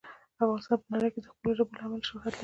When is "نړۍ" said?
0.93-1.09